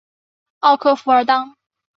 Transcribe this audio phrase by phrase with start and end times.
[0.61, 1.55] 奥克弗尔当。